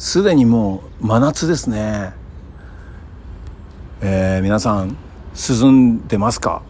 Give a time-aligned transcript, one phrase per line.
[0.00, 2.14] すでにもう真夏ですね。
[4.00, 4.96] えー、皆さん
[5.34, 6.62] 涼んでますか？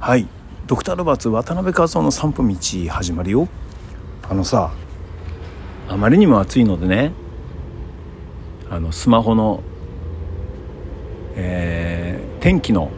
[0.00, 0.26] はい。
[0.66, 3.48] ドクター・ロバーツ渡辺和夫の散歩道始まるよ。
[4.26, 4.72] あのさ
[5.90, 7.12] あまりにも暑いのでね
[8.70, 9.62] あのスマホの、
[11.34, 12.90] えー、天気の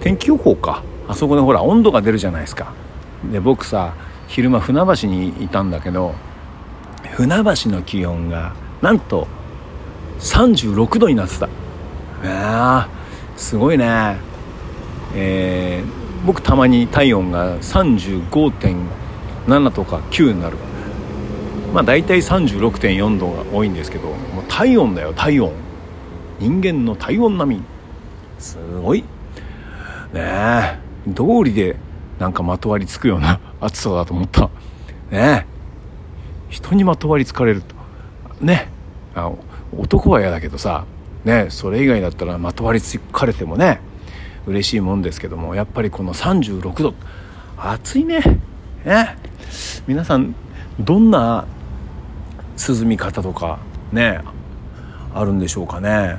[0.00, 0.82] 天気予報か。
[1.08, 2.74] あそこでほら温度が出るじゃないですか。
[3.32, 3.94] で僕さ
[4.28, 6.14] 昼間船橋にいたんだけど
[7.12, 9.26] 船橋の気温がなんと
[10.18, 11.48] 36度になってた。
[12.24, 12.88] あ
[13.36, 14.16] すごいね。
[15.14, 20.56] えー、僕たまに体温が35.7とか9になる。
[21.72, 25.52] まあ大体36.4度が多いんですけどもう体温だよ体温。
[26.40, 27.62] 人間の体温並み。
[28.38, 29.02] すごい。
[30.12, 31.76] ねえ道理で
[32.18, 34.50] なんかまとわりつくような暑さだと思った。
[35.10, 35.46] ねえ
[36.48, 37.76] 人にまとわりつかれると。
[38.40, 38.71] ね
[39.14, 39.30] あ
[39.76, 40.84] 男は嫌だけどさ
[41.24, 43.80] ねそれ以外だったらまとわりつかれてもね
[44.46, 46.94] 嬉しいもんですけどもやっぱりこの36度
[47.56, 48.20] 暑いね。
[48.84, 49.16] ね
[49.86, 50.34] 皆さん
[50.80, 51.46] どんな
[52.68, 53.60] 涼み方とか
[53.92, 54.20] ね
[55.14, 56.16] あるんでしょうかね。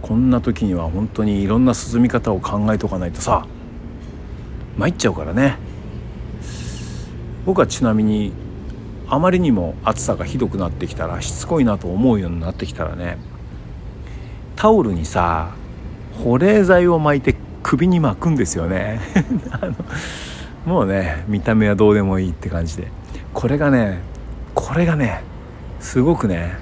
[0.00, 3.46] こんな時には本当にいろんな涼み方を考えとかないとさ
[4.76, 5.58] 参っちゃうからね。
[7.44, 8.32] 僕はちなみに
[9.12, 13.18] あまりにも暑さがひどくなってきたらしつこいなと思うようになってきたらね
[14.56, 15.54] タオルにさ
[16.24, 19.00] 保冷剤を巻いて首に巻くんですよね。
[19.52, 19.74] あの
[20.64, 22.88] もうね見た目はどうでもいいって感じで。
[23.34, 23.98] これがね
[24.54, 25.20] これがね
[25.78, 26.54] すごくね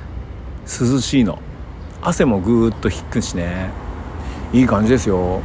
[0.67, 1.39] 涼しいの。
[2.03, 3.71] 汗もぐーっと引くしね。
[4.53, 5.41] いい感じですよ。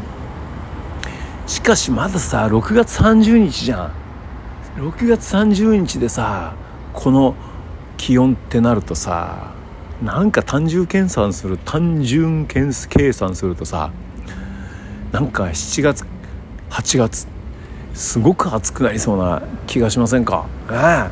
[1.46, 3.92] しかしまださ6月30日じゃ
[4.78, 4.82] ん。
[4.82, 6.56] 6月30日でさ
[6.96, 7.36] この
[7.98, 9.52] 気温ってなるとさ
[10.04, 12.72] なんか単純計算する単純計
[13.14, 13.92] 算するとさ
[15.12, 16.06] なんか7月
[16.70, 17.28] 8月
[17.94, 20.48] すごく暑くなりそうな気がしませんか？
[20.70, 21.10] え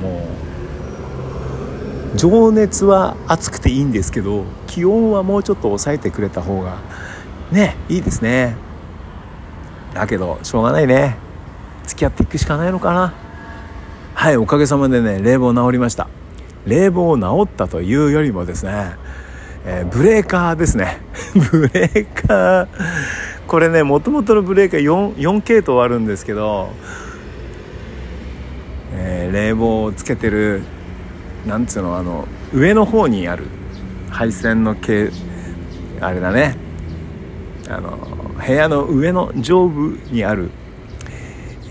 [0.00, 0.02] え。
[0.02, 0.20] も
[2.14, 6.78] う情熱は熱くていいんですけど気温はもうちょっと抑えてくれた方が
[7.50, 8.56] ねいいですね。
[9.92, 11.16] だけどしょうがないね。
[11.84, 13.12] 付き合っていくしかないのかな。
[14.22, 16.08] はいおかげさまでね冷房治りました。
[16.64, 18.92] 冷房治ったというよりもですね、
[19.64, 21.00] えー、ブレーカーですね。
[21.50, 22.68] ブレーカー。
[23.48, 26.70] これねもともとのブレーカー 4, 4系統あるんですけど、
[28.94, 30.62] えー、冷房をつけてる
[31.44, 33.46] なんつうのあの上の方にある
[34.08, 35.10] 配線の系
[36.00, 36.56] あれだね。
[37.68, 37.98] あの
[38.38, 40.52] 部屋の上の上部にある、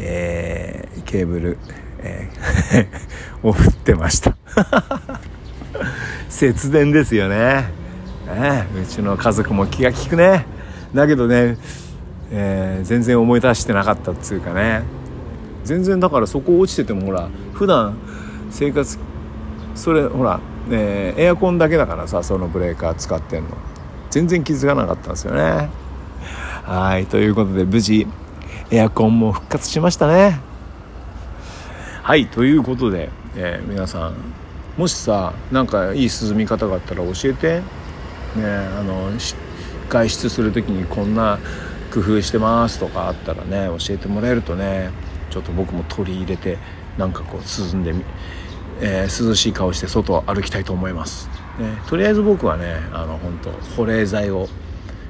[0.01, 1.57] えー、ケーブル、
[3.43, 4.35] を振ってました。
[6.29, 7.69] 節電ですよね。
[8.27, 10.45] ねうちの家族も気が利くね。
[10.93, 11.57] だけどね、
[12.31, 14.83] えー、全然思い出してなかったっつうかね。
[15.63, 17.95] 全然だからそこ落ちててもほら普段
[18.49, 18.97] 生活
[19.75, 20.39] それほら、
[20.71, 23.49] え、エアコンだけだからさそのブレーカー使ってんの。
[24.09, 25.69] 全然気づかなかったんですよね。
[26.63, 28.07] はいということで無事
[28.69, 30.50] エアコンも復活しましたね。
[32.11, 34.15] はいということで、えー、皆さん
[34.75, 37.61] もしさなんかいい涼み方があったら教えて。
[38.35, 39.11] ねあの
[39.87, 41.39] 外出する時にこんな
[41.93, 44.89] 工夫してますとかあったらね教えてもらえるとね
[45.29, 46.57] ちょっと僕も取り入れて
[46.97, 47.41] なんかこう
[47.73, 47.93] 涼んで
[48.81, 51.29] えー、涼しい顔して外を歩きたいと思います、
[51.59, 54.49] ね、とりあえず僕はねあの本当保冷剤を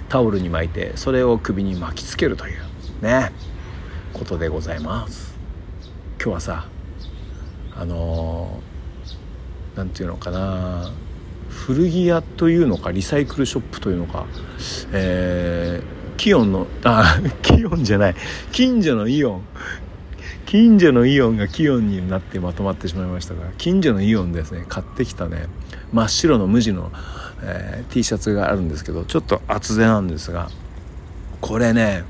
[0.07, 2.61] タオルに巻いてそれを首に巻きつけるという
[3.01, 3.31] ね
[4.13, 5.33] ことでございます。
[6.19, 6.67] 今日はさ
[7.75, 8.61] あの
[9.75, 10.91] 何、て言うのかな
[11.49, 14.25] 古着屋というのかリサイクルショップというのか
[14.93, 18.15] えー、キヨンのあ キヨンじゃない
[18.51, 19.41] 近所のイオン
[20.45, 25.47] 近所のイオンがキヨンになってまとまってしまいましたが近所のイオンですね買ってきたね
[25.93, 26.91] 真っ白の無地の
[27.43, 30.49] えー、T シャツがあるんですけどちょっと厚手なんですが
[31.39, 32.03] これね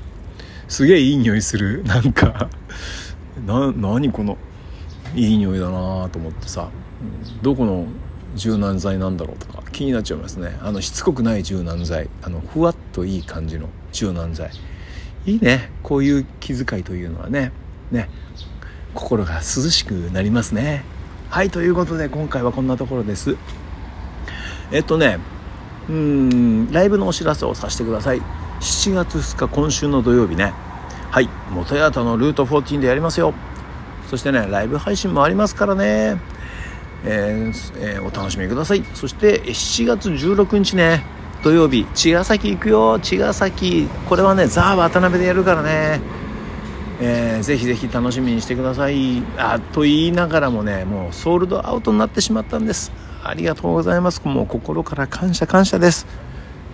[0.72, 1.84] すげえいい匂いする。
[1.84, 2.48] なんか
[3.44, 4.38] 何この
[5.14, 6.70] いい匂いだなと思ってさ
[7.42, 7.86] どこの
[8.34, 10.56] 柔軟剤なんだろうとか気になっちゃいますね。
[10.62, 12.08] あのしつこくない柔軟剤。
[12.22, 14.50] あのふわっといい感じの柔軟剤。
[15.26, 15.70] いいね。
[15.82, 17.52] こういう気遣いというのはね。
[17.90, 18.08] ね。
[18.94, 20.84] 心が涼しくなりますね。
[21.30, 23.36] はいということで今回はこんなところです。
[24.70, 25.18] えっとね
[25.88, 28.20] うんライブのお知らせをさせてください。
[28.60, 30.52] 7月2日今週の土曜日ね。
[31.10, 33.34] はい元八幡のルート14でやりますよ。
[34.12, 36.18] そしてねライブ配信もありますからね。
[37.06, 38.84] えーえーお楽しみください。
[38.92, 41.02] そして7月16日ね
[41.42, 42.98] 土曜日茅ヶ崎行くよ。
[43.00, 46.02] 茅ヶ崎これはねザ・渡辺でやるからね。
[47.00, 49.22] えーぜひぜひ楽しみにしてください。
[49.38, 52.92] あと言いながらもねもうソールドアウトになってしまったんです。
[53.24, 54.20] ありがとうございます。
[54.24, 56.06] もう心から感謝感謝です。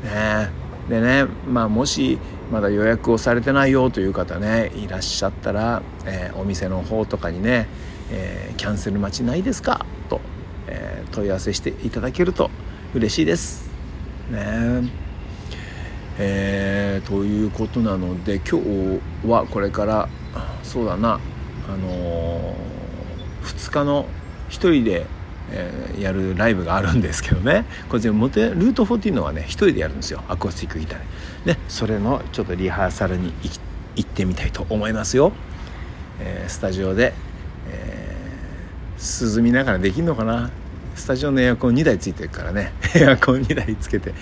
[0.03, 0.68] ね。
[0.89, 2.19] でねまあもし
[2.51, 7.67] まだ予約をされてないよという方ねいらっしゃったら、えーお店の方とかにね、
[8.11, 9.85] えーキャンセル待ちないですか？
[10.09, 10.21] と、
[10.67, 12.51] えー問い合わせしていただけると
[12.95, 13.71] 嬉しいです。
[14.31, 14.91] ね。
[16.19, 20.09] えということなので今日はこれから
[20.63, 21.21] そうだな
[21.69, 22.55] あの
[23.45, 24.07] 2日の
[24.51, 25.07] 1人で、
[25.51, 27.65] えーやるライブがあるんですけどね。
[27.89, 30.23] これモテルート14のはね1人でやるんですよ。
[30.29, 30.99] アコースティックギター
[31.45, 31.55] で。
[31.55, 33.59] ねそれのちょっとリハーサルに行
[33.97, 35.33] 行ってみたいと思いますよ、
[36.21, 37.15] えースタジオで、
[37.69, 40.51] えー涼みながらできるのかな。
[40.95, 42.73] スタジオのエアコン2台ついてるからね。
[42.97, 44.13] エアコン2台つけて、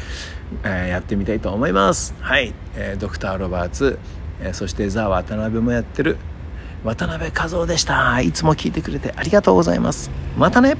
[0.63, 2.15] えやってみたいと思います。
[2.21, 3.99] はい、えドクター・ロバーツ、
[4.43, 6.19] えそしてザ・渡辺もやってる
[6.85, 8.21] 渡辺和夫でした。
[8.21, 10.11] いつも聞いてくれてありがとうございます。
[10.37, 10.77] またね。